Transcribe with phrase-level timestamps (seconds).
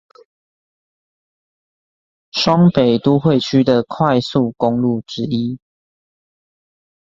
[2.31, 5.59] 雙北都會區的快速公路之一